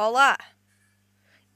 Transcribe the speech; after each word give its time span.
Olá, 0.00 0.38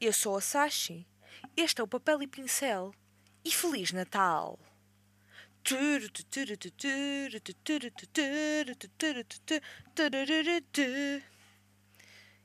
eu 0.01 0.11
sou 0.11 0.35
a 0.35 0.41
Sashi. 0.41 1.07
Este 1.55 1.79
é 1.79 1.83
o 1.85 1.87
Papel 1.87 2.23
e 2.23 2.27
Pincel. 2.27 2.93
E 3.41 3.49
Feliz 3.49 3.93
Natal! 3.93 4.59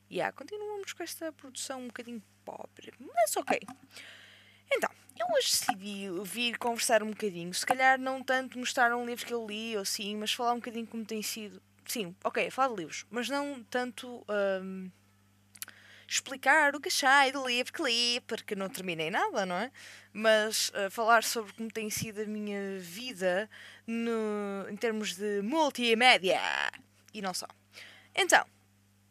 Yeah, 0.09 0.33
continuamos 0.37 0.93
com 0.93 1.03
esta 1.03 1.33
produção 1.33 1.81
um 1.81 1.89
bocadinho 1.89 2.23
pobre, 2.45 2.95
mas 3.01 3.37
ok. 3.37 3.61
Então, 4.71 4.91
eu 5.19 5.27
hoje 5.35 5.51
decidi 5.51 6.11
vir 6.23 6.59
conversar 6.59 7.03
um 7.03 7.11
bocadinho. 7.11 7.53
Se 7.53 7.67
calhar 7.67 7.99
não 7.99 8.23
tanto 8.23 8.57
mostrar 8.57 8.95
um 8.95 9.05
livro 9.05 9.27
que 9.27 9.35
eu 9.35 9.45
li 9.45 9.77
ou 9.77 9.85
sim, 9.85 10.15
mas 10.15 10.33
falar 10.33 10.53
um 10.53 10.61
bocadinho 10.61 10.87
como 10.87 11.05
tem 11.05 11.23
sido. 11.25 11.61
Sim, 11.85 12.15
ok, 12.23 12.53
falar 12.53 12.69
de 12.69 12.83
livros, 12.83 13.05
mas 13.11 13.29
não 13.29 13.65
tanto 13.65 14.25
um, 14.63 14.89
explicar 16.09 16.75
o 16.75 16.81
que 16.81 16.89
achei 16.89 17.31
do 17.33 17.47
livro 17.47 17.73
que 17.73 17.83
li, 17.83 18.21
porque 18.27 18.55
não 18.55 18.69
terminei 18.69 19.11
nada, 19.11 19.45
não 19.45 19.57
é? 19.57 19.71
Mas 20.13 20.71
uh, 20.71 20.91
falar 20.91 21.23
sobre 21.23 21.53
como 21.53 21.71
tem 21.71 21.91
sido 21.91 22.23
a 22.23 22.25
minha 22.25 22.79
vida 22.79 23.49
no, 23.87 24.67
em 24.71 24.77
termos 24.77 25.15
de 25.15 25.43
multimédia 25.43 26.41
e 27.13 27.21
não 27.21 27.35
só. 27.35 27.47
Então, 28.15 28.45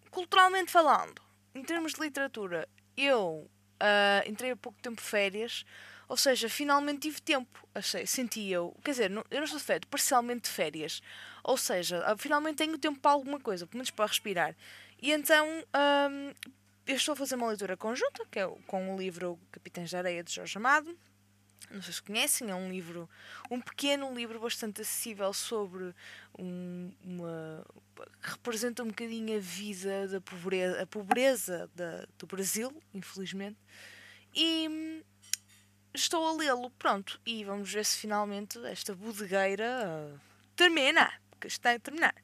culturalmente 0.10 0.72
falando, 0.72 1.22
em 1.54 1.64
termos 1.64 1.94
de 1.94 2.02
literatura, 2.02 2.68
eu 2.96 3.48
uh, 3.76 4.30
entrei 4.30 4.52
há 4.52 4.55
pouco 4.55 4.82
tempo 4.82 5.00
de 5.00 5.08
férias, 5.08 5.66
ou 6.08 6.18
seja, 6.18 6.50
finalmente 6.50 7.02
tive 7.02 7.22
tempo, 7.22 7.68
achei, 7.76 8.08
senti 8.08 8.50
eu. 8.50 8.76
Quer 8.84 8.91
dizer, 8.91 9.10
não, 9.10 9.24
eu 9.30 9.38
não 9.38 9.44
estou 9.44 9.60
de 9.60 9.66
férias, 9.66 9.88
parcialmente 9.90 10.44
de 10.44 10.50
férias. 10.50 11.02
Ou 11.44 11.58
seja, 11.58 12.12
uh, 12.12 12.18
finalmente 12.18 12.58
tenho 12.58 12.77
tempo 12.77 13.00
para 13.00 13.12
alguma 13.12 13.40
coisa, 13.40 13.68
pelo 13.68 13.77
menos 13.77 13.91
para 13.91 14.08
respirar. 14.08 14.55
E 15.00 15.12
então 15.12 15.46
um, 15.48 16.34
eu 16.88 16.96
estou 16.96 17.14
a 17.14 17.16
fazer 17.16 17.36
uma 17.36 17.48
leitura 17.48 17.76
conjunta, 17.76 18.26
que 18.32 18.40
é 18.40 18.48
com 18.66 18.96
o 18.96 18.98
livro 18.98 19.38
Capitães 19.52 19.90
de 19.90 19.98
Areia 19.98 20.23
de 20.23 20.34
Jorge 20.34 20.57
Amado. 20.57 20.98
Não 21.70 21.82
sei 21.82 21.93
se 21.93 22.02
conhecem, 22.02 22.49
é 22.49 22.55
um 22.55 22.71
livro, 22.71 23.10
um 23.52 23.60
pequeno 23.60 24.13
livro 24.13 24.40
bastante 24.40 24.82
acessível 24.82 25.34
sobre 25.34 25.93
um, 26.40 26.91
uma. 27.04 27.65
que 28.21 28.30
representa 28.30 28.84
um 28.84 28.88
bocadinho 28.88 29.35
a 29.35 29.40
vida 29.40 30.08
da 30.08 30.21
pobreza, 30.21 30.82
a 30.82 30.88
pobreza 30.88 31.70
da, 31.76 32.08
do 32.18 32.26
Brasil, 32.26 32.71
infelizmente. 32.93 33.58
E 34.34 34.70
hum, 34.70 35.04
estou 35.93 36.26
a 36.26 36.38
lê-lo, 36.38 36.70
pronto. 36.71 37.20
E 37.26 37.43
vamos 37.43 37.70
ver 37.70 37.84
se 37.84 37.98
finalmente 37.98 38.58
esta 38.65 38.96
bodegueira 38.96 40.13
uh, 40.15 40.20
termina, 40.55 41.12
porque 41.32 41.48
está 41.48 41.74
a 41.74 41.80
terminar. 41.80 42.15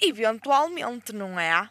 Eventualmente, 0.00 1.12
não 1.12 1.40
é? 1.40 1.68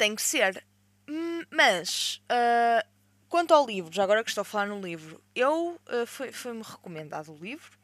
Tem 0.00 0.14
que 0.14 0.22
ser. 0.22 0.64
Hum, 1.06 1.42
mas, 1.50 2.22
uh, 2.32 2.88
quanto 3.28 3.52
ao 3.52 3.66
livro, 3.66 3.92
já 3.92 4.02
agora 4.02 4.24
que 4.24 4.30
estou 4.30 4.40
a 4.40 4.46
falar 4.46 4.66
no 4.66 4.80
livro, 4.80 5.22
eu 5.34 5.78
uh, 5.92 6.06
foi-me 6.06 6.32
foi 6.32 6.62
recomendado 6.62 7.30
o 7.30 7.36
livro. 7.36 7.78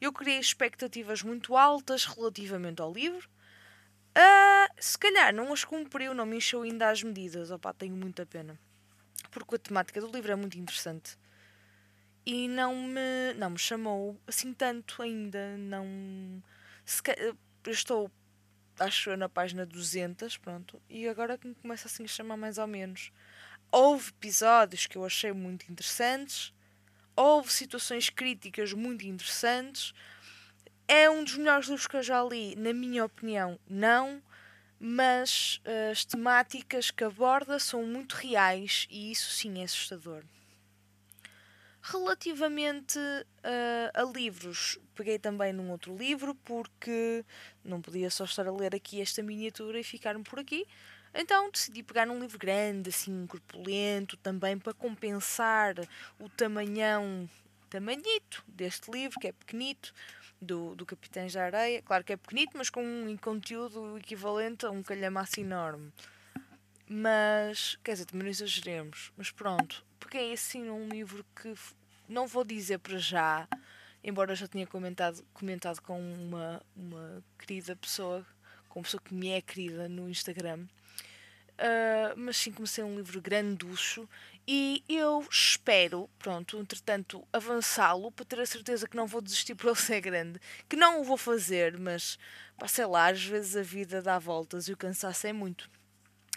Eu 0.00 0.12
criei 0.12 0.38
expectativas 0.38 1.24
muito 1.24 1.56
altas 1.56 2.04
relativamente 2.04 2.80
ao 2.80 2.92
livro. 2.92 3.28
Uh, 4.16 4.72
se 4.78 4.96
calhar 4.96 5.34
não 5.34 5.52
as 5.52 5.64
cumpriu, 5.64 6.14
não 6.14 6.24
me 6.24 6.36
encheu 6.36 6.62
ainda 6.62 6.88
as 6.88 7.02
medidas. 7.02 7.50
Opa, 7.50 7.74
tenho 7.74 7.96
muita 7.96 8.24
pena. 8.24 8.56
Porque 9.32 9.56
a 9.56 9.58
temática 9.58 10.00
do 10.00 10.12
livro 10.12 10.30
é 10.30 10.36
muito 10.36 10.56
interessante. 10.56 11.18
E 12.24 12.46
não 12.46 12.76
me, 12.76 13.34
não 13.36 13.50
me 13.50 13.58
chamou 13.58 14.16
assim 14.24 14.54
tanto 14.54 15.02
ainda. 15.02 15.56
Não. 15.56 15.84
Se, 16.84 17.02
eu 17.18 17.72
estou 17.72 18.08
acho 18.78 19.10
eu 19.10 19.16
na 19.16 19.28
página 19.28 19.64
200, 19.64 20.36
pronto, 20.36 20.80
e 20.88 21.08
agora 21.08 21.38
que 21.38 21.46
me 21.46 21.54
começa 21.54 21.86
assim 21.86 22.04
a 22.04 22.08
chamar 22.08 22.36
mais 22.36 22.58
ou 22.58 22.66
menos. 22.66 23.12
Houve 23.70 24.10
episódios 24.10 24.86
que 24.86 24.96
eu 24.96 25.04
achei 25.04 25.32
muito 25.32 25.70
interessantes, 25.70 26.52
houve 27.16 27.52
situações 27.52 28.10
críticas 28.10 28.72
muito 28.72 29.06
interessantes. 29.06 29.92
É 30.86 31.08
um 31.08 31.24
dos 31.24 31.36
melhores 31.36 31.66
livros 31.66 31.86
que 31.86 31.96
eu 31.96 32.02
já 32.02 32.22
li, 32.22 32.54
na 32.56 32.72
minha 32.72 33.04
opinião, 33.04 33.58
não, 33.68 34.22
mas 34.78 35.60
uh, 35.64 35.90
as 35.90 36.04
temáticas 36.04 36.90
que 36.90 37.04
aborda 37.04 37.58
são 37.58 37.84
muito 37.86 38.12
reais 38.14 38.86
e 38.90 39.10
isso 39.10 39.30
sim 39.30 39.60
é 39.60 39.64
assustador. 39.64 40.22
Relativamente 41.86 42.98
uh, 42.98 43.90
a 43.92 44.02
livros, 44.04 44.78
peguei 44.94 45.18
também 45.18 45.52
num 45.52 45.70
outro 45.70 45.94
livro 45.94 46.34
porque 46.36 47.22
não 47.62 47.82
podia 47.82 48.08
só 48.08 48.24
estar 48.24 48.46
a 48.46 48.52
ler 48.52 48.74
aqui 48.74 49.02
esta 49.02 49.22
miniatura 49.22 49.78
e 49.78 49.84
ficar-me 49.84 50.24
por 50.24 50.38
aqui. 50.38 50.66
Então 51.12 51.50
decidi 51.50 51.82
pegar 51.82 52.06
num 52.06 52.18
livro 52.18 52.38
grande, 52.38 52.88
assim, 52.88 53.26
corpulento, 53.26 54.16
também 54.16 54.58
para 54.58 54.72
compensar 54.72 55.74
o 56.18 56.26
tamanhão, 56.30 57.28
tamanhito 57.68 58.42
deste 58.48 58.90
livro, 58.90 59.20
que 59.20 59.28
é 59.28 59.32
pequenito, 59.32 59.92
do, 60.40 60.74
do 60.74 60.86
Capitães 60.86 61.34
da 61.34 61.44
Areia. 61.44 61.82
Claro 61.82 62.02
que 62.02 62.14
é 62.14 62.16
pequenito, 62.16 62.56
mas 62.56 62.70
com 62.70 62.82
um 62.82 63.14
conteúdo 63.18 63.98
equivalente 63.98 64.64
a 64.64 64.70
um 64.70 64.82
calhamaço 64.82 65.38
enorme. 65.38 65.92
Mas, 66.88 67.76
quer 67.84 67.92
dizer, 67.92 68.06
também 68.06 68.24
não 68.24 68.30
exageremos. 68.30 69.12
Mas 69.16 69.30
pronto, 69.30 69.84
peguei 70.14 70.32
assim 70.32 70.70
um 70.70 70.86
livro 70.86 71.26
que 71.34 71.52
não 72.08 72.28
vou 72.28 72.44
dizer 72.44 72.78
para 72.78 72.98
já, 72.98 73.48
embora 74.02 74.36
já 74.36 74.46
tenha 74.46 74.64
comentado, 74.64 75.26
comentado 75.34 75.80
com 75.80 76.00
uma, 76.00 76.62
uma 76.76 77.20
querida 77.36 77.74
pessoa, 77.74 78.24
com 78.68 78.78
uma 78.78 78.84
pessoa 78.84 79.02
que 79.04 79.12
me 79.12 79.30
é 79.30 79.42
querida 79.42 79.88
no 79.88 80.08
Instagram. 80.08 80.68
Uh, 81.54 82.14
mas 82.16 82.36
sim 82.36 82.52
comecei 82.52 82.84
um 82.84 82.94
livro 82.94 83.20
granducho 83.20 84.08
e 84.46 84.84
eu 84.88 85.26
espero, 85.28 86.08
pronto, 86.16 86.60
entretanto, 86.60 87.26
avançá-lo 87.32 88.12
para 88.12 88.24
ter 88.24 88.38
a 88.38 88.46
certeza 88.46 88.86
que 88.86 88.96
não 88.96 89.08
vou 89.08 89.20
desistir 89.20 89.56
por 89.56 89.66
ele 89.66 89.76
ser 89.76 90.00
grande, 90.00 90.40
que 90.68 90.76
não 90.76 91.00
o 91.00 91.04
vou 91.04 91.16
fazer, 91.16 91.76
mas 91.76 92.20
pá, 92.56 92.68
sei 92.68 92.86
lá, 92.86 93.08
às 93.08 93.24
vezes 93.24 93.56
a 93.56 93.62
vida 93.62 94.00
dá 94.00 94.20
voltas 94.20 94.68
e 94.68 94.72
o 94.72 94.76
cansaço 94.76 95.26
é 95.26 95.32
muito. 95.32 95.68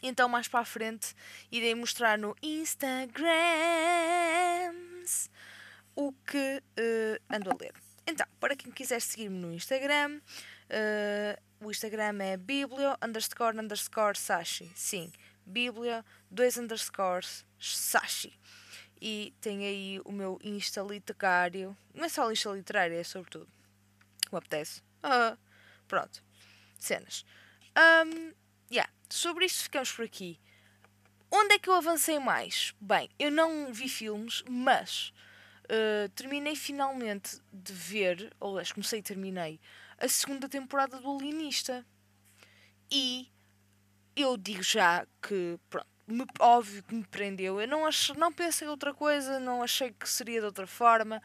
Então, 0.02 0.30
mais 0.30 0.48
para 0.48 0.60
a 0.60 0.66
frente, 0.66 1.16
irei 1.52 1.74
mostrar 1.74 2.18
no 2.18 2.36
Instagram 2.42 3.38
o 5.96 6.14
que 6.14 6.62
uh, 6.78 7.36
ando 7.36 7.50
a 7.50 7.56
ler. 7.60 7.74
Então, 8.06 8.26
para 8.40 8.56
quem 8.56 8.72
quiser 8.72 9.02
seguir-me 9.02 9.38
no 9.40 9.52
Instagram, 9.52 10.20
uh, 10.20 11.66
o 11.66 11.72
Instagram 11.72 12.22
é 12.22 12.38
biblio 12.38 12.96
underscore 13.04 13.58
underscore 13.58 14.18
sashi. 14.18 14.72
Sim, 14.76 15.12
biblio, 15.46 16.06
dois 16.30 16.58
underscores, 16.58 17.44
sashi. 17.60 18.38
E 19.02 19.34
tem 19.42 19.66
aí 19.66 20.02
o 20.06 20.12
meu 20.12 20.40
Insta 20.44 20.82
literário. 20.82 21.76
Não 21.94 22.06
é 22.06 22.10
só 22.10 22.32
Insta 22.32 22.52
literário, 22.52 22.96
é 22.96 23.04
sobretudo. 23.04 23.48
Me 24.32 24.38
apetece. 24.38 24.82
Uh, 25.04 25.38
pronto. 25.88 26.24
Cenas. 26.80 27.26
Um. 27.76 28.47
Sobre 29.10 29.46
isto 29.46 29.64
ficamos 29.64 29.92
por 29.92 30.06
aqui. 30.06 30.40
Onde 31.32 31.56
é 31.56 31.60
que 31.60 31.70
eu 31.70 31.74
avancei 31.74 32.20
mais? 32.20 32.74
Bem, 32.80 33.10
eu 33.20 33.30
não 33.30 33.72
vi 33.74 33.90
filmes, 33.90 34.44
mas 34.50 35.14
uh, 35.66 36.10
terminei 36.10 36.56
finalmente 36.56 37.40
de 37.52 37.74
ver, 37.74 38.34
ou 38.40 38.58
acho 38.58 38.74
comecei 38.74 39.00
e 39.00 39.04
terminei, 39.04 39.60
a 39.98 40.08
segunda 40.08 40.48
temporada 40.48 41.00
do 41.00 41.12
Alienista. 41.12 41.86
E 42.90 43.30
eu 44.16 44.38
digo 44.38 44.64
já 44.64 45.06
que, 45.22 45.60
pronto, 45.70 45.88
me, 46.08 46.26
óbvio 46.40 46.84
que 46.84 46.96
me 46.96 47.04
prendeu. 47.04 47.60
Eu 47.60 47.68
não, 47.68 47.86
ach, 47.86 48.10
não 48.16 48.32
pensei 48.32 48.68
outra 48.68 48.94
coisa, 48.94 49.40
não 49.40 49.62
achei 49.62 49.92
que 49.92 50.08
seria 50.10 50.40
de 50.40 50.46
outra 50.46 50.66
forma. 50.66 51.22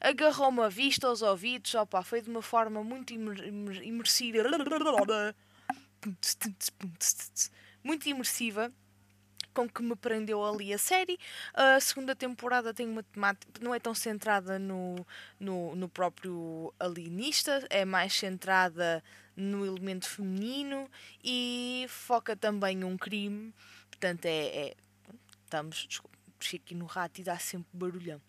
Agarrou-me 0.00 0.62
a 0.62 0.68
vista, 0.68 1.06
aos 1.06 1.22
ouvidos, 1.22 1.74
opa, 1.74 2.02
foi 2.02 2.20
de 2.20 2.30
uma 2.30 2.42
forma 2.42 2.82
muito 2.82 3.12
imer, 3.12 3.82
imersiva. 3.82 4.38
Muito 7.82 8.08
imersiva 8.08 8.72
com 9.52 9.68
que 9.68 9.82
me 9.82 9.94
prendeu 9.94 10.44
ali 10.44 10.72
a 10.72 10.78
série. 10.78 11.18
A 11.54 11.78
segunda 11.80 12.16
temporada 12.16 12.72
tem 12.72 12.88
uma 12.88 13.02
temática, 13.02 13.52
não 13.60 13.74
é 13.74 13.78
tão 13.78 13.94
centrada 13.94 14.58
no, 14.58 15.06
no, 15.38 15.76
no 15.76 15.88
próprio 15.88 16.72
alienista, 16.78 17.66
é 17.70 17.84
mais 17.84 18.14
centrada 18.14 19.02
no 19.36 19.64
elemento 19.64 20.08
feminino 20.08 20.90
e 21.22 21.86
foca 21.88 22.36
também 22.36 22.84
um 22.84 22.96
crime. 22.96 23.52
Portanto, 23.90 24.24
é. 24.26 24.46
é 24.46 24.76
estamos. 25.44 25.86
Desculpa, 25.86 26.16
aqui 26.56 26.74
no 26.74 26.86
rato 26.86 27.20
e 27.20 27.24
dá 27.24 27.38
sempre 27.38 27.68
barulhão. 27.72 28.20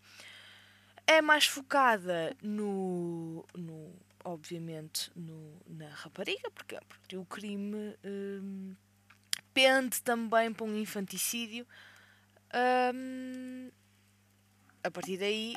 É 1.06 1.22
mais 1.22 1.46
focada 1.46 2.36
no. 2.42 3.46
no 3.56 3.94
obviamente, 4.26 5.12
no, 5.18 5.62
na 5.68 5.90
rapariga, 5.90 6.50
porque, 6.52 6.80
porque 6.88 7.18
o 7.18 7.26
crime. 7.26 7.96
Hum, 8.06 8.76
pende 9.54 10.02
também 10.02 10.52
para 10.52 10.66
um 10.66 10.76
infanticídio. 10.76 11.66
Um, 12.94 13.70
a 14.84 14.92
partir 14.92 15.18
daí 15.18 15.56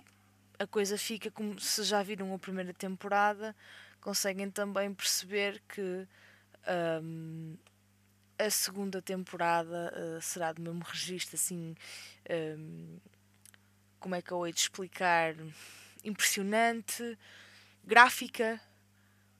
a 0.59 0.67
coisa 0.67 0.97
fica 0.97 1.31
como 1.31 1.59
se 1.61 1.83
já 1.83 2.03
viram 2.03 2.33
a 2.35 2.39
primeira 2.39 2.73
temporada, 2.73 3.55
conseguem 4.01 4.51
também 4.51 4.93
perceber 4.95 5.63
que 5.69 6.07
um, 7.03 7.57
a 8.39 8.51
segunda 8.51 9.03
temporada 9.03 9.93
uh, 9.97 10.23
será 10.23 10.53
do 10.53 10.63
mesmo 10.63 10.85
registro, 10.85 11.37
assim. 11.37 11.75
Como 13.99 14.15
é 14.15 14.23
que 14.23 14.33
eu 14.33 14.47
hei 14.47 14.53
de 14.53 14.61
explicar? 14.61 15.35
Impressionante, 16.05 17.19
gráfica, 17.85 18.61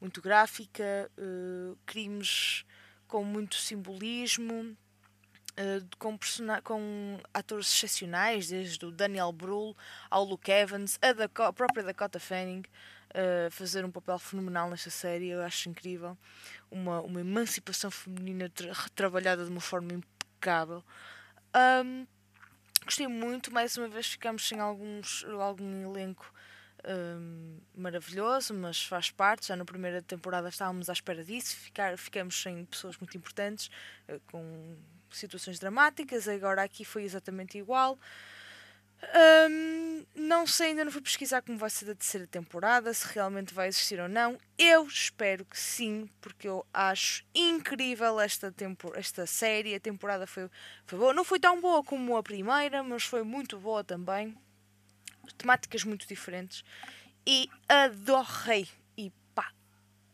muito 0.01 0.21
gráfica, 0.21 1.11
uh, 1.19 1.77
crimes 1.87 2.65
com 3.09 3.25
muito 3.25 3.57
simbolismo, 3.57 4.77
uh, 5.53 5.97
com, 5.99 6.19
com 6.63 7.19
atores 7.33 7.69
excepcionais, 7.69 8.49
desde 8.49 8.85
o 8.85 8.91
Daniel 8.91 9.33
Brühl 9.33 9.77
ao 10.11 10.25
Luke 10.25 10.51
Evans, 10.51 10.99
a, 11.01 11.45
a 11.47 11.53
própria 11.53 11.83
Dakota 11.83 12.21
Fanning, 12.21 12.63
uh, 13.11 13.51
fazer 13.51 13.85
um 13.85 13.91
papel 13.91 14.19
fenomenal 14.19 14.69
nesta 14.71 14.91
série, 14.91 15.29
eu 15.29 15.43
acho 15.43 15.69
incrível. 15.69 16.17
Uma, 16.71 17.01
uma 17.01 17.21
emancipação 17.21 17.91
feminina 17.91 18.49
tra 18.49 18.73
trabalhada 18.95 19.45
de 19.45 19.51
uma 19.51 19.61
forma 19.61 19.93
impecável. 19.93 20.85
Um, 21.85 22.07
gostei 22.87 23.09
muito, 23.09 23.53
mais 23.53 23.77
uma 23.77 23.89
vez 23.89 24.07
ficamos 24.07 24.47
sem 24.47 24.61
alguns, 24.61 25.25
algum 25.25 25.83
elenco 25.83 26.33
um, 26.87 27.59
maravilhoso, 27.75 28.55
mas 28.55 28.83
faz 28.85 29.11
parte. 29.11 29.49
Já 29.49 29.57
na 29.57 29.65
primeira 29.65 30.01
temporada 30.01 30.49
estávamos 30.49 30.89
à 30.89 30.93
espera 30.93 31.25
disso, 31.25 31.57
ficar, 31.57 31.99
ficamos 31.99 32.41
sem 32.41 32.65
pessoas 32.65 32.97
muito 32.99 33.17
importantes, 33.17 33.69
uh, 34.09 34.21
com 34.31 34.77
situações 35.11 35.59
dramáticas. 35.59 36.29
Agora 36.29 36.63
aqui 36.63 36.85
foi 36.85 37.03
exatamente 37.03 37.59
igual. 37.59 37.99
Um, 39.03 40.05
não 40.15 40.47
sei, 40.47 40.69
ainda 40.69 40.85
não 40.85 40.91
fui 40.91 41.03
pesquisar 41.03 41.43
como 41.43 41.59
vai 41.59 41.69
ser 41.71 41.91
a 41.91 41.95
terceira 41.95 42.27
temporada, 42.27 42.93
se 42.93 43.07
realmente 43.13 43.53
vai 43.53 43.69
existir 43.69 44.01
ou 44.01 44.09
não. 44.09 44.39
Eu 44.59 44.87
espero 44.87 45.45
que 45.45 45.59
sim, 45.59 46.09
porque 46.21 46.49
eu 46.49 46.67
acho 46.73 47.23
incrível 47.35 48.19
esta, 48.19 48.51
tempo, 48.51 48.93
esta 48.95 49.27
série. 49.27 49.75
A 49.75 49.81
temporada 49.81 50.27
foi, 50.27 50.49
foi 50.87 50.99
boa. 50.99 51.15
Não 51.15 51.25
foi 51.25 51.39
tão 51.39 51.61
boa 51.61 51.85
como 51.85 52.17
a 52.17 52.23
primeira, 52.23 52.83
mas 52.83 53.05
foi 53.05 53.23
muito 53.23 53.59
boa 53.59 53.85
também. 53.85 54.37
Temáticas 55.37 55.85
muito 55.85 56.09
diferentes. 56.09 56.65
E 57.27 57.49
adorei. 57.69 58.69
E 58.97 59.13
pá, 59.35 59.53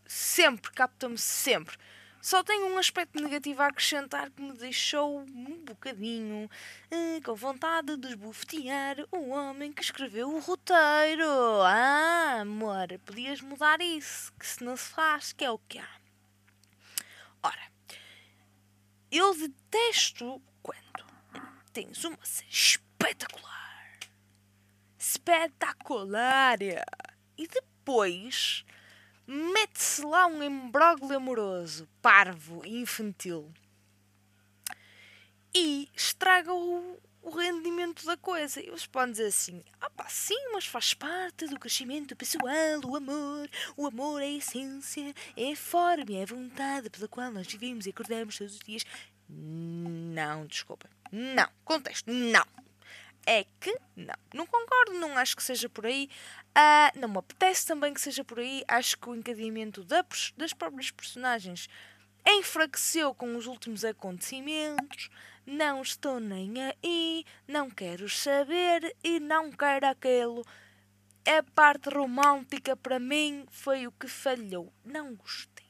sempre, 0.07 0.71
capta-me 0.73 1.19
sempre. 1.19 1.77
Só 2.23 2.45
tem 2.45 2.63
um 2.63 2.79
aspecto 2.79 3.21
negativo 3.21 3.63
a 3.63 3.67
acrescentar 3.67 4.31
que 4.31 4.41
me 4.41 4.53
deixou 4.53 5.19
um 5.23 5.65
bocadinho 5.65 6.45
uh, 6.47 7.23
com 7.25 7.35
vontade 7.35 7.97
de 7.97 8.11
esbofetear 8.11 8.99
o 9.11 9.31
homem 9.31 9.73
que 9.73 9.83
escreveu 9.83 10.33
o 10.33 10.39
roteiro. 10.39 11.27
Ah, 11.65 12.43
amor, 12.43 12.87
podias 13.05 13.41
mudar 13.41 13.81
isso, 13.81 14.33
que 14.39 14.47
se 14.47 14.63
não 14.63 14.77
se 14.77 14.89
faz, 14.91 15.33
que 15.33 15.45
é 15.45 15.51
o 15.51 15.59
que 15.59 15.81
há. 15.81 15.97
Ora, 17.43 17.73
eu 19.11 19.35
detesto 19.35 20.41
quando 20.63 21.05
tens 21.73 22.05
uma 22.05 22.21
espetacular, 22.49 23.99
espetacular, 24.97 26.59
e 27.37 27.49
depois 27.49 28.65
mete-se 29.27 30.03
lá 30.05 30.27
um 30.27 30.43
embróglio 30.43 31.17
amoroso, 31.17 31.89
parvo 32.01 32.63
infantil 32.65 33.53
e 35.55 35.89
estraga 35.95 36.53
o, 36.53 36.99
o 37.23 37.31
rendimento 37.31 38.05
da 38.07 38.17
coisa. 38.17 38.61
E 38.61 38.69
eles 38.69 38.87
podem 38.87 39.13
dizer 39.13 39.27
assim: 39.27 39.63
ah 39.81 39.91
pá, 39.91 40.07
sim, 40.09 40.53
mas 40.53 40.67
faz 40.67 40.95
parte 40.95 41.47
do 41.47 41.59
crescimento 41.59 42.17
pessoal, 42.17 42.81
o 42.85 42.97
amor. 42.97 43.49
O 43.77 43.87
amor 43.87 44.23
é 44.23 44.27
a 44.27 44.31
essência, 44.31 45.15
é 45.37 45.53
a 45.53 45.57
forma, 45.57 46.17
é 46.17 46.23
a 46.23 46.27
vontade 46.27 46.91
pela 46.91 47.09
qual 47.09 47.31
nós 47.31 47.47
vivemos 47.47 47.87
e 47.87 47.91
acordamos 47.91 48.39
todos 48.39 48.55
os 48.55 48.61
dias. 48.61 48.85
Não, 49.29 50.47
desculpa. 50.47 50.89
Não. 51.11 51.49
Contexto, 51.65 52.11
não 52.11 52.45
é 53.27 53.45
que 53.61 53.77
não. 53.97 54.15
Não 54.35 54.47
concordo, 54.47 54.95
não 54.95 55.17
acho 55.17 55.37
que 55.37 55.43
seja 55.43 55.69
por 55.69 55.87
aí. 55.87 56.09
Uh, 56.51 56.99
não 57.01 57.09
me 57.09 57.19
apetece 57.19 57.67
também 57.67 57.95
que 57.95 58.01
seja 58.01 58.25
por 58.25 58.39
aí. 58.39 58.65
Acho 58.69 58.99
que 58.99 59.09
o 59.09 59.15
encadeamento 59.15 59.85
da, 59.85 60.05
das 60.37 60.53
próprias 60.53 60.91
personagens 60.91 61.69
enfraqueceu 62.27 63.15
com 63.15 63.37
os 63.37 63.47
últimos 63.47 63.85
acontecimentos. 63.85 65.11
Não 65.45 65.83
estou 65.83 66.21
nem 66.21 66.55
aí, 66.61 67.25
não 67.49 67.69
quero 67.69 68.09
saber 68.09 68.95
e 69.03 69.19
não 69.19 69.51
quero 69.51 69.87
aquilo. 69.87 70.45
A 71.27 71.43
parte 71.55 71.89
romântica 71.89 72.77
para 72.77 72.99
mim 72.99 73.45
foi 73.51 73.87
o 73.87 73.93
que 73.93 74.07
falhou. 74.07 74.73
Não 74.85 75.15
gostei. 75.15 75.67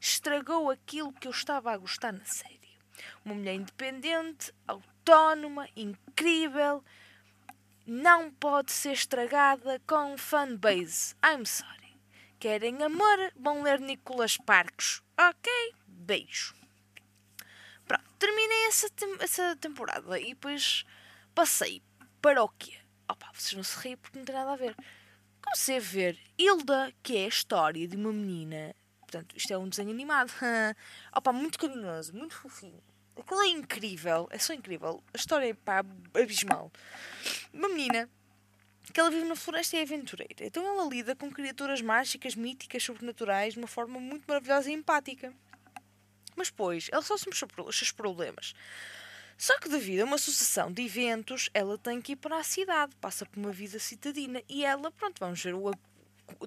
Estragou 0.00 0.70
aquilo 0.70 1.12
que 1.12 1.26
eu 1.26 1.32
estava 1.32 1.72
a 1.72 1.76
gostar 1.76 2.12
na 2.12 2.24
série. 2.24 2.63
Uma 3.24 3.34
mulher 3.34 3.54
independente, 3.54 4.52
autónoma, 4.66 5.68
incrível, 5.76 6.84
não 7.86 8.30
pode 8.30 8.72
ser 8.72 8.92
estragada 8.92 9.80
com 9.86 10.16
fanbase. 10.16 11.14
I'm 11.24 11.44
sorry. 11.44 12.00
Querem 12.38 12.82
amor? 12.82 13.32
Vão 13.36 13.62
ler 13.62 13.80
Nicolas 13.80 14.36
Parques. 14.36 15.02
Ok, 15.18 15.50
beijo. 15.86 16.54
Pronto, 17.86 18.04
terminei 18.18 18.66
essa, 18.66 18.88
tem 18.90 19.16
essa 19.20 19.56
temporada 19.56 20.18
e 20.18 20.28
depois 20.28 20.84
passei 21.34 21.82
para 22.20 22.42
o 22.42 22.48
quê? 22.48 22.74
Opa, 23.08 23.30
vocês 23.34 23.54
não 23.54 23.62
se 23.62 23.78
riem 23.80 23.96
porque 23.96 24.18
não 24.18 24.24
tem 24.24 24.34
nada 24.34 24.52
a 24.52 24.56
ver. 24.56 24.74
Comecei 25.42 25.76
a 25.76 25.80
ver 25.80 26.18
Hilda, 26.38 26.92
que 27.02 27.18
é 27.18 27.24
a 27.26 27.28
história 27.28 27.86
de 27.86 27.96
uma 27.96 28.12
menina. 28.12 28.74
Portanto, 29.14 29.36
isto 29.36 29.52
é 29.52 29.58
um 29.58 29.68
desenho 29.68 29.90
animado. 29.90 30.32
Opa, 31.14 31.32
muito 31.32 31.56
carinhoso, 31.56 32.12
muito 32.12 32.34
fofinho 32.34 32.82
Aquilo 33.16 33.42
é 33.42 33.48
incrível, 33.48 34.26
é 34.32 34.38
só 34.38 34.52
incrível. 34.52 35.04
A 35.12 35.16
história 35.16 35.48
é 35.48 35.54
pá, 35.54 35.84
abismal. 36.14 36.72
Uma 37.52 37.68
menina 37.68 38.10
que 38.92 38.98
ela 38.98 39.10
vive 39.10 39.24
na 39.24 39.36
floresta 39.36 39.76
e 39.76 39.78
é 39.78 39.82
aventureira. 39.82 40.44
Então 40.44 40.66
ela 40.66 40.88
lida 40.88 41.14
com 41.14 41.30
criaturas 41.30 41.80
mágicas, 41.80 42.34
míticas, 42.34 42.82
sobrenaturais 42.82 43.54
de 43.54 43.60
uma 43.60 43.68
forma 43.68 44.00
muito 44.00 44.24
maravilhosa 44.26 44.68
e 44.68 44.74
empática. 44.74 45.32
Mas 46.34 46.50
depois, 46.50 46.88
ela 46.90 47.02
só 47.02 47.16
se 47.16 47.28
os 47.28 47.78
seus 47.78 47.92
problemas. 47.92 48.52
Só 49.38 49.56
que 49.60 49.68
devido 49.68 50.00
a 50.00 50.04
uma 50.06 50.18
sucessão 50.18 50.72
de 50.72 50.82
eventos, 50.82 51.48
ela 51.54 51.78
tem 51.78 52.02
que 52.02 52.12
ir 52.12 52.16
para 52.16 52.38
a 52.38 52.42
cidade, 52.42 52.96
passa 53.00 53.24
por 53.24 53.38
uma 53.38 53.52
vida 53.52 53.78
citadina 53.78 54.42
e 54.48 54.64
ela, 54.64 54.90
pronto, 54.90 55.20
vamos 55.20 55.40
ver 55.40 55.54
o, 55.54 55.72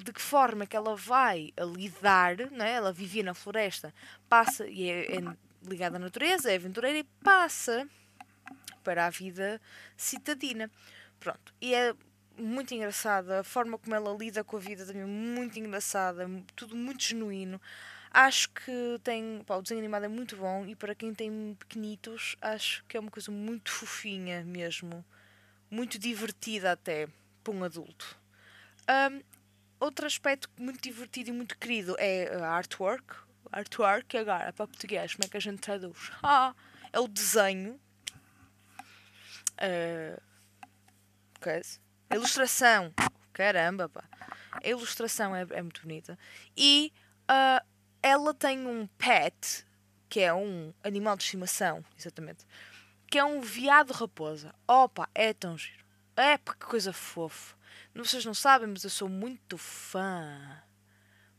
de 0.03 0.11
que 0.11 0.21
forma 0.21 0.65
que 0.65 0.75
ela 0.75 0.95
vai 0.95 1.53
lidar, 1.75 2.37
né? 2.51 2.73
ela 2.73 2.91
vivia 2.91 3.23
na 3.23 3.33
floresta, 3.33 3.93
passa 4.27 4.67
e 4.67 4.89
é, 4.89 5.17
é 5.17 5.37
ligada 5.63 5.97
à 5.97 5.99
natureza, 5.99 6.51
é 6.51 6.55
aventureira 6.55 6.97
e 6.97 7.03
passa 7.23 7.87
para 8.83 9.05
a 9.05 9.09
vida 9.09 9.61
citadina. 9.95 10.71
Pronto. 11.19 11.53
E 11.59 11.73
é 11.73 11.93
muito 12.37 12.73
engraçada, 12.73 13.39
a 13.39 13.43
forma 13.43 13.77
como 13.77 13.95
ela 13.95 14.15
lida 14.15 14.43
com 14.43 14.57
a 14.57 14.59
vida 14.59 14.85
também 14.85 15.01
é 15.01 15.05
muito 15.05 15.59
engraçada, 15.59 16.29
tudo 16.55 16.75
muito 16.75 17.03
genuíno. 17.03 17.59
Acho 18.11 18.49
que 18.49 18.99
tem. 19.03 19.43
Pá, 19.45 19.57
o 19.57 19.61
desenho 19.61 19.79
animado 19.79 20.05
é 20.05 20.07
muito 20.07 20.35
bom 20.37 20.65
e 20.65 20.75
para 20.75 20.95
quem 20.95 21.13
tem 21.13 21.55
pequenitos, 21.59 22.35
acho 22.41 22.83
que 22.85 22.95
é 22.95 22.99
uma 22.99 23.11
coisa 23.11 23.31
muito 23.31 23.71
fofinha 23.71 24.43
mesmo. 24.43 25.03
Muito 25.69 25.99
divertida 25.99 26.71
até 26.71 27.07
para 27.43 27.53
um 27.53 27.63
adulto. 27.63 28.17
Um, 28.89 29.21
outro 29.79 30.05
aspecto 30.05 30.49
muito 30.57 30.81
divertido 30.81 31.29
e 31.29 31.33
muito 31.33 31.57
querido 31.57 31.95
é 31.99 32.35
a 32.35 32.49
artwork, 32.49 33.15
artwork 33.51 34.17
agora 34.17 34.51
para 34.53 34.67
português, 34.67 35.13
como 35.13 35.25
é 35.25 35.29
que 35.29 35.37
a 35.37 35.41
gente 35.41 35.59
traduz? 35.59 36.11
Ah, 36.21 36.53
é 36.91 36.99
o 36.99 37.07
desenho. 37.07 37.79
Uh, 39.59 40.21
a 42.09 42.15
ilustração. 42.15 42.93
Caramba, 43.33 43.87
pá. 43.87 44.03
A 44.51 44.67
ilustração 44.67 45.35
é, 45.35 45.45
é 45.51 45.61
muito 45.61 45.81
bonita. 45.81 46.17
E 46.55 46.91
uh, 47.29 47.65
ela 48.01 48.33
tem 48.33 48.65
um 48.65 48.87
pet, 48.97 49.65
que 50.09 50.19
é 50.19 50.33
um 50.33 50.73
animal 50.83 51.15
de 51.15 51.23
estimação, 51.23 51.83
exatamente. 51.97 52.45
Que 53.09 53.19
é 53.19 53.23
um 53.23 53.39
viado 53.41 53.91
raposa. 53.91 54.53
Opa, 54.67 55.09
é 55.13 55.33
tão 55.33 55.57
giro. 55.57 55.85
É, 56.15 56.37
que 56.37 56.55
coisa 56.55 56.91
fofa. 56.91 57.55
Vocês 58.03 58.23
não 58.23 58.33
sabem, 58.33 58.67
mas 58.67 58.83
eu 58.83 58.89
sou 58.89 59.09
muito 59.09 59.57
fã. 59.57 60.61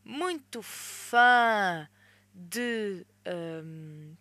Muito 0.05 0.61
fã 0.63 1.89
de 2.35 3.07
um, 3.65 4.15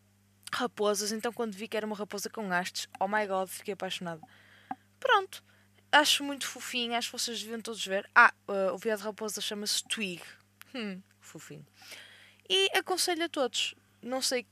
raposas, 0.54 1.12
então 1.12 1.32
quando 1.34 1.56
vi 1.56 1.68
que 1.68 1.78
era 1.78 1.86
uma 1.86 1.96
raposa 1.96 2.30
com 2.30 2.52
hastes, 2.52 2.88
oh 3.00 3.08
my 3.08 3.26
god, 3.26 3.48
fiquei 3.48 3.74
apaixonada. 3.74 4.22
Pronto, 5.00 5.44
acho 5.92 6.24
muito 6.24 6.46
fofinho, 6.46 6.96
acho 6.96 7.10
que 7.10 7.18
vocês 7.18 7.42
deviam 7.42 7.62
todos 7.62 7.86
ver. 7.86 8.10
Ah, 8.14 8.34
uh, 8.48 8.74
o 8.74 8.78
viado 8.78 9.00
raposa 9.02 9.42
chama-se 9.42 9.84
Twig. 9.84 10.22
Hum, 10.76 11.02
fofinho. 11.20 11.66
E 12.50 12.70
aconselho 12.78 13.24
a 13.24 13.30
todos, 13.30 13.76
não 14.02 14.22
sei 14.22 14.46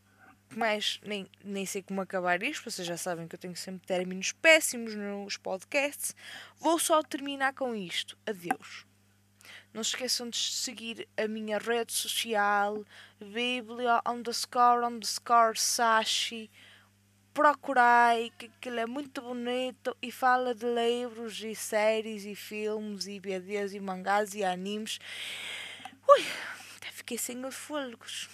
mais, 0.53 0.99
nem, 1.03 1.27
nem 1.43 1.65
sei 1.65 1.81
como 1.81 2.01
acabar 2.01 2.41
isto, 2.43 2.69
vocês 2.69 2.87
já 2.87 2.97
sabem 2.97 3.27
que 3.27 3.35
eu 3.35 3.39
tenho 3.39 3.55
sempre 3.55 3.87
términos 3.87 4.31
péssimos 4.33 4.95
nos 4.95 5.37
podcasts. 5.37 6.15
Vou 6.57 6.77
só 6.79 7.01
terminar 7.01 7.53
com 7.53 7.75
isto. 7.75 8.17
Adeus. 8.25 8.85
Não 9.73 9.83
se 9.83 9.89
esqueçam 9.89 10.29
de 10.29 10.37
seguir 10.37 11.07
a 11.17 11.27
minha 11.27 11.57
rede 11.57 11.91
social, 11.91 12.85
Bíblia 13.19 14.01
underscore 14.07 14.85
underscore 14.85 15.59
Sashi. 15.59 16.49
Procurai, 17.33 18.31
que 18.37 18.45
aquilo 18.45 18.79
é 18.79 18.85
muito 18.85 19.21
bonito 19.21 19.97
e 20.01 20.09
fala 20.09 20.55
de 20.55 20.65
livros 20.65 21.43
e 21.43 21.53
séries 21.53 22.23
e 22.23 22.33
filmes 22.33 23.07
e 23.07 23.19
BDs 23.19 23.73
e 23.73 23.79
mangás 23.81 24.33
e 24.33 24.45
animes. 24.45 24.97
Ui, 26.07 26.23
até 26.77 26.89
fiquei 26.93 27.17
sem 27.17 27.43
os 27.43 27.55
fôlegos. 27.55 28.29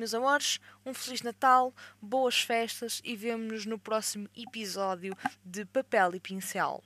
Meus 0.00 0.14
amores, 0.14 0.58
um 0.86 0.94
Feliz 0.94 1.20
Natal, 1.20 1.74
boas 2.00 2.40
festas 2.40 3.02
e 3.04 3.14
vemo-nos 3.14 3.66
no 3.66 3.78
próximo 3.78 4.30
episódio 4.34 5.14
de 5.44 5.66
Papel 5.66 6.14
e 6.14 6.20
Pincel. 6.20 6.82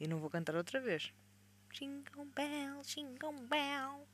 E 0.00 0.06
não 0.06 0.20
vou 0.20 0.30
cantar 0.30 0.54
outra 0.54 0.78
vez. 0.78 1.12
Jingle 1.72 2.24
bell, 2.26 2.80
jingle 2.84 3.32
bell. 3.48 4.06